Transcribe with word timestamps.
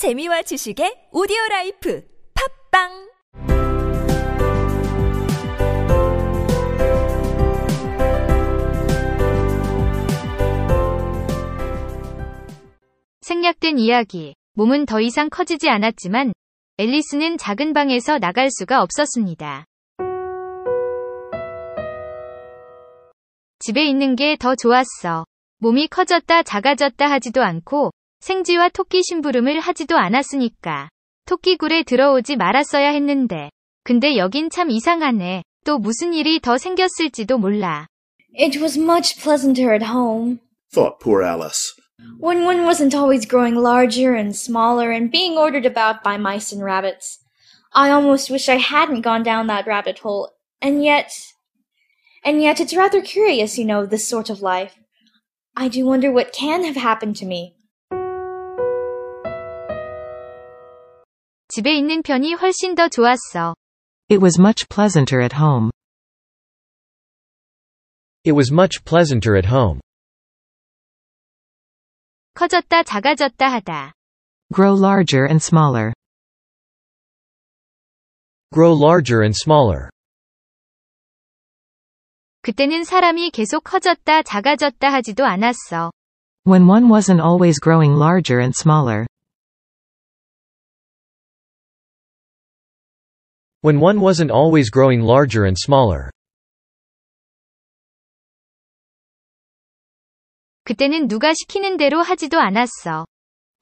재미와 0.00 0.40
지식의 0.40 1.08
오디오 1.12 1.36
라이프 1.50 2.02
팝빵 2.72 2.88
생략된 13.20 13.78
이야기. 13.78 14.34
몸은 14.54 14.86
더 14.86 15.02
이상 15.02 15.28
커지지 15.28 15.68
않았지만 15.68 16.32
앨리스는 16.78 17.36
작은 17.36 17.74
방에서 17.74 18.18
나갈 18.18 18.48
수가 18.50 18.80
없었습니다. 18.80 19.66
집에 23.58 23.84
있는 23.84 24.16
게 24.16 24.38
더 24.38 24.54
좋았어. 24.54 25.26
몸이 25.58 25.88
커졌다 25.88 26.42
작아졌다 26.44 27.04
하지도 27.10 27.42
않고 27.42 27.90
생쥐와 28.19 28.69
토끼 28.69 29.03
심부름을 29.03 29.59
하지도 29.59 29.97
않았으니까. 29.97 30.89
토끼굴에 31.25 31.83
들어오지 31.83 32.35
말았어야 32.35 32.89
했는데. 32.89 33.49
근데 33.83 34.17
여긴 34.17 34.49
참 34.49 34.69
이상하네. 34.69 35.43
또 35.63 35.77
무슨 35.77 36.13
일이 36.13 36.39
더 36.39 36.57
생겼을지도 36.57 37.37
몰라. 37.37 37.87
It 38.37 38.59
was 38.59 38.77
much 38.77 39.21
pleasanter 39.21 39.73
at 39.73 39.85
home. 39.85 40.39
thought 40.71 40.99
poor 40.99 41.23
Alice. 41.23 41.73
When 42.19 42.45
one 42.45 42.65
wasn't 42.65 42.93
always 42.93 43.25
growing 43.25 43.55
larger 43.55 44.13
and 44.15 44.35
smaller 44.35 44.91
and 44.91 45.11
being 45.11 45.37
ordered 45.37 45.65
about 45.65 46.03
by 46.03 46.17
mice 46.17 46.51
and 46.51 46.63
rabbits. 46.63 47.19
I 47.73 47.91
almost 47.91 48.29
wish 48.29 48.49
I 48.49 48.57
hadn't 48.57 49.01
gone 49.01 49.23
down 49.23 49.47
that 49.47 49.67
rabbit 49.67 49.99
hole. 49.99 50.31
And 50.61 50.83
yet, 50.83 51.11
and 52.23 52.41
yet 52.41 52.59
it's 52.59 52.75
rather 52.75 53.01
curious, 53.01 53.57
you 53.57 53.65
know, 53.65 53.85
this 53.85 54.07
sort 54.07 54.29
of 54.29 54.41
life. 54.41 54.75
I 55.55 55.67
do 55.67 55.85
wonder 55.85 56.11
what 56.11 56.33
can 56.33 56.63
have 56.63 56.75
happened 56.75 57.15
to 57.17 57.25
me. 57.25 57.55
집에 61.50 61.76
있는 61.76 62.02
편이 62.02 62.34
훨씬 62.34 62.76
더 62.76 62.88
좋았어. 62.88 63.56
It 64.08 64.22
was 64.22 64.38
much 64.40 64.68
pleasanter 64.68 65.20
at 65.20 65.34
home. 65.36 65.70
It 68.24 68.36
was 68.36 68.52
much 68.52 68.84
pleasanter 68.84 69.36
at 69.36 69.48
home. 69.48 69.80
커졌다 72.34 72.84
작아졌다 72.84 73.50
하다. 73.50 73.92
Grow 74.54 74.78
larger 74.78 75.26
and 75.26 75.42
smaller. 75.42 75.92
Grow 78.54 78.72
larger 78.72 79.22
and 79.22 79.34
smaller. 79.36 79.90
그때는 82.42 82.84
사람이 82.84 83.30
계속 83.32 83.64
커졌다 83.64 84.22
작아졌다 84.22 84.92
하지도 84.92 85.26
않았어. 85.26 85.90
When 86.46 86.68
one 86.68 86.86
wasn't 86.88 87.20
always 87.20 87.58
growing 87.60 87.98
larger 87.98 88.38
and 88.38 88.54
smaller. 88.56 89.09
When 93.61 93.79
one 93.79 93.99
wasn't 93.99 94.31
always 94.31 94.69
growing 94.69 95.01
larger 95.01 95.45
and 95.45 95.57
smaller. 95.57 96.11
그때는 100.65 101.07
누가 101.07 101.33
시키는 101.33 101.77
대로 101.77 102.01
하지도 102.01 102.39
않았어. 102.39 103.05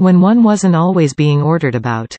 When 0.00 0.22
one 0.22 0.42
wasn't 0.44 0.76
always 0.76 1.14
being 1.14 1.42
ordered 1.42 1.76
about. 1.76 2.16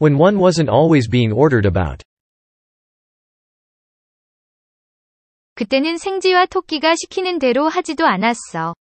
When 0.00 0.18
one 0.18 0.38
wasn't 0.38 0.68
always 0.68 1.08
being 1.08 1.32
ordered 1.32 1.66
about. 1.66 2.02
그때는 5.54 5.96
생쥐와 5.96 6.46
토끼가 6.46 6.94
시키는 6.96 7.38
대로 7.38 7.68
하지도 7.68 8.06
않았어. 8.06 8.74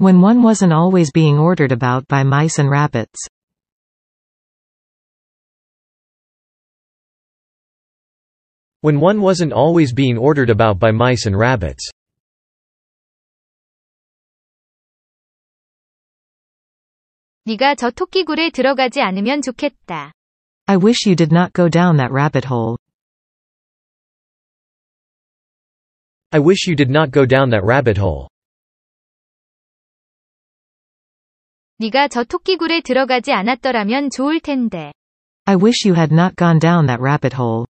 When 0.00 0.22
one 0.22 0.42
wasn't 0.42 0.72
always 0.72 1.12
being 1.12 1.38
ordered 1.38 1.72
about 1.72 2.06
by 2.08 2.22
mice 2.22 2.60
and 2.60 2.70
rabbits. 2.70 3.28
When 8.86 8.98
one 9.00 9.20
wasn't 9.20 9.52
always 9.52 9.94
being 9.94 10.18
ordered 10.18 10.50
about 10.50 10.78
by 10.78 10.90
mice 10.90 11.26
and 11.26 11.38
rabbits. 11.38 11.90
네가 17.44 17.74
저 17.74 17.90
토끼굴에 17.90 18.50
들어가지 18.50 19.00
않으면 19.00 19.42
좋겠다. 19.42 20.12
I 20.66 20.76
wish 20.76 21.08
you 21.08 21.16
did 21.16 21.34
not 21.34 21.52
go 21.52 21.68
down 21.68 21.96
that 21.96 22.12
rabbit 22.12 22.46
hole. 22.46 22.76
I 26.30 26.40
wish 26.40 26.68
you 26.68 26.76
did 26.76 26.90
not 26.90 27.10
go 27.10 27.26
down 27.26 27.50
that 27.50 27.64
rabbit 27.64 28.00
hole. 28.00 28.28
네가 31.78 32.08
저 32.08 32.22
토끼굴에 32.22 32.80
들어가지 32.80 33.32
않았더라면 33.32 34.10
좋을 34.10 34.40
텐데. 34.40 34.92
I 35.44 35.56
wish 35.56 35.86
you 35.86 35.96
had 35.96 36.14
not 36.14 36.36
gone 36.36 36.60
down 36.60 36.86
that 36.86 37.02
rabbit 37.02 37.36
hole. 37.36 37.66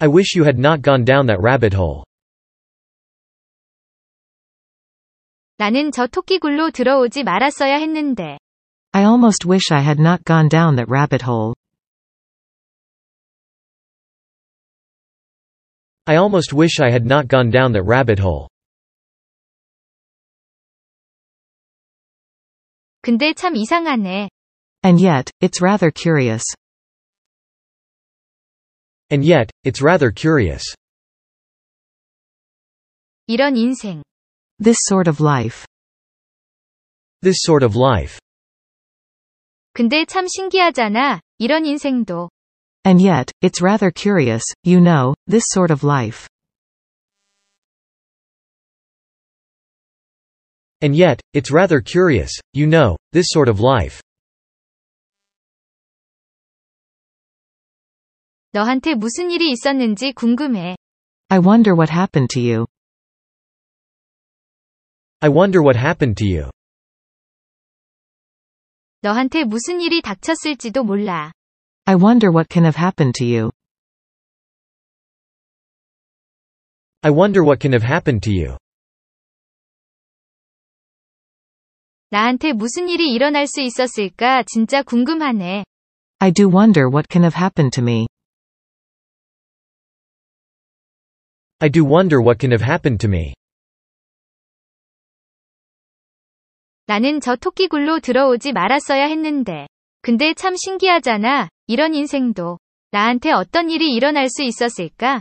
I 0.00 0.08
wish 0.08 0.34
you 0.36 0.44
had 0.44 0.58
not 0.58 0.82
gone 0.82 1.04
down 1.04 1.26
that 1.26 1.40
rabbit 1.40 1.74
hole. 1.74 2.04
나는 5.56 5.92
저 5.92 6.06
토끼굴로 6.06 6.70
들어오지 6.70 7.22
말았어야 7.22 7.76
했는데. 7.76 8.38
I 8.92 9.04
almost 9.04 9.46
wish 9.48 9.72
I 9.72 9.82
had 9.82 10.00
not 10.00 10.24
gone 10.24 10.48
down 10.48 10.76
that 10.76 10.90
rabbit 10.90 11.24
hole. 11.24 11.54
I 16.06 16.16
almost 16.16 16.52
wish 16.52 16.80
I 16.80 16.90
had 16.90 17.06
not 17.06 17.28
gone 17.28 17.50
down 17.50 17.72
that 17.72 17.84
rabbit 17.86 18.20
hole. 18.20 18.48
근데 23.00 23.32
참 23.34 23.56
이상하네. 23.56 24.28
And 24.82 25.00
yet, 25.00 25.30
it's 25.40 25.62
rather 25.62 25.90
curious. 25.90 26.42
And 29.10 29.24
yet, 29.24 29.50
it's 29.64 29.82
rather 29.82 30.10
curious. 30.10 30.64
이런 33.26 33.56
인생. 33.56 34.02
This 34.58 34.78
sort 34.82 35.08
of 35.08 35.20
life. 35.20 35.64
This 37.22 37.38
sort 37.40 37.64
of 37.64 37.76
life. 37.76 38.18
근데 39.72 40.04
참 40.04 40.26
신기하잖아. 40.28 41.20
이런 41.38 41.64
인생도. 41.64 42.28
And 42.84 43.00
yet, 43.00 43.32
it's 43.40 43.62
rather 43.62 43.90
curious, 43.90 44.44
you 44.62 44.78
know, 44.78 45.14
this 45.26 45.44
sort 45.48 45.72
of 45.72 45.82
life. 45.82 46.28
And 50.82 50.94
yet, 50.94 51.18
it's 51.32 51.50
rather 51.50 51.80
curious, 51.80 52.30
you 52.52 52.66
know, 52.66 52.96
this 53.12 53.26
sort 53.30 53.48
of 53.48 53.58
life. 53.58 54.02
너한테 58.51 58.95
무슨 58.95 59.29
일이 59.29 59.51
있었는지 59.51 60.11
궁금해. 60.11 60.75
I 61.27 61.37
wonder 61.37 61.75
what 61.75 61.93
happened 61.93 62.33
to 62.33 62.41
you. 62.41 62.65
I 65.19 65.29
wonder 65.29 65.61
what 65.61 65.77
happened 65.77 66.15
to 66.17 66.27
you. 66.27 66.49
너한테 69.01 69.43
무슨 69.43 69.81
일이 69.81 70.01
닥쳤을지도 70.01 70.83
몰라. 70.83 71.31
I 71.85 71.95
wonder 71.95 72.31
what 72.33 72.47
can 72.51 72.65
have 72.65 72.75
happened 72.75 73.13
to 73.19 73.27
you. 73.27 73.51
I 77.01 77.11
wonder 77.11 77.43
what 77.45 77.61
can 77.61 77.73
have 77.73 77.85
happened 77.85 78.27
to 78.27 78.33
you. 78.33 78.57
나한테 82.09 82.53
무슨 82.53 82.89
일이 82.89 83.13
일어날 83.13 83.45
수 83.45 83.61
있었을까 83.61 84.41
진짜 84.43 84.81
궁금하네. 84.81 85.63
I 86.17 86.31
do 86.31 86.49
wonder 86.49 86.89
what 86.89 87.07
can 87.07 87.23
have 87.23 87.37
happened 87.37 87.71
to 87.75 87.83
me. 87.83 88.07
I 91.60 91.70
do 91.70 91.84
wonder 91.84 92.20
what 92.20 92.38
can 92.38 92.52
have 92.52 92.64
happened 92.64 93.00
to 93.00 93.08
me. 93.08 93.34
나는 96.86 97.20
저 97.20 97.36
토끼굴로 97.36 98.00
들어오지 98.00 98.52
말았어야 98.52 99.06
했는데. 99.06 99.66
근데 100.02 100.34
참 100.34 100.54
신기하잖아. 100.56 101.48
이런 101.66 101.94
인생도. 101.94 102.58
나한테 102.90 103.32
어떤 103.32 103.70
일이 103.70 103.94
일어날 103.94 104.28
수 104.28 104.42
있었을까? 104.42 105.20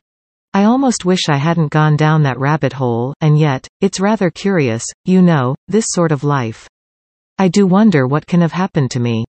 I 0.51 0.65
almost 0.65 1.07
wish 1.07 1.31
I 1.31 1.39
hadn't 1.39 1.71
gone 1.71 1.95
down 1.95 2.23
that 2.23 2.37
rabbit 2.37 2.75
hole, 2.75 3.13
and 3.19 3.39
yet, 3.39 3.67
it's 3.81 3.99
rather 3.99 4.29
curious, 4.29 4.83
you 5.07 5.21
know, 5.21 5.55
this 5.71 5.85
sort 5.89 6.13
of 6.13 6.23
life. 6.23 6.67
I 7.37 7.49
do 7.49 7.65
wonder 7.65 8.05
what 8.05 8.27
can 8.27 8.41
have 8.41 8.53
happened 8.53 8.91
to 8.91 8.99
me. 8.99 9.25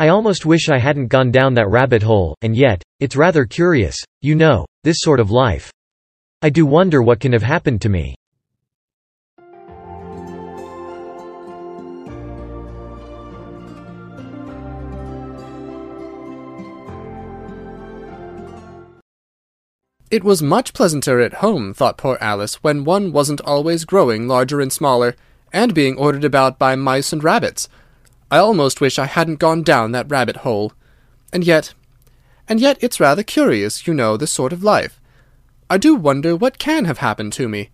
I 0.00 0.08
almost 0.08 0.46
wish 0.46 0.70
I 0.70 0.78
hadn't 0.78 1.08
gone 1.08 1.30
down 1.30 1.52
that 1.54 1.68
rabbit 1.68 2.02
hole, 2.02 2.34
and 2.40 2.56
yet, 2.56 2.82
it's 3.00 3.16
rather 3.16 3.44
curious, 3.44 3.98
you 4.22 4.34
know, 4.34 4.64
this 4.82 4.96
sort 5.00 5.20
of 5.20 5.30
life. 5.30 5.70
I 6.40 6.48
do 6.48 6.64
wonder 6.64 7.02
what 7.02 7.20
can 7.20 7.34
have 7.34 7.42
happened 7.42 7.82
to 7.82 7.90
me. 7.90 8.14
It 20.10 20.24
was 20.24 20.40
much 20.42 20.72
pleasanter 20.72 21.20
at 21.20 21.34
home, 21.34 21.74
thought 21.74 21.98
poor 21.98 22.16
Alice, 22.22 22.54
when 22.62 22.84
one 22.84 23.12
wasn't 23.12 23.42
always 23.42 23.84
growing 23.84 24.26
larger 24.26 24.62
and 24.62 24.72
smaller, 24.72 25.14
and 25.52 25.74
being 25.74 25.98
ordered 25.98 26.24
about 26.24 26.58
by 26.58 26.74
mice 26.74 27.12
and 27.12 27.22
rabbits. 27.22 27.68
I 28.30 28.38
almost 28.38 28.80
wish 28.80 28.98
I 28.98 29.06
hadn't 29.06 29.40
gone 29.40 29.62
down 29.62 29.92
that 29.92 30.10
rabbit 30.10 30.38
hole. 30.38 30.72
And 31.32 31.44
yet, 31.44 31.74
and 32.48 32.60
yet 32.60 32.78
it's 32.80 33.00
rather 33.00 33.22
curious, 33.22 33.86
you 33.86 33.94
know, 33.94 34.16
this 34.16 34.30
sort 34.30 34.52
of 34.52 34.62
life. 34.62 35.00
I 35.68 35.78
do 35.78 35.94
wonder 35.94 36.34
what 36.36 36.58
can 36.58 36.84
have 36.84 36.98
happened 36.98 37.32
to 37.34 37.48
me. 37.48 37.70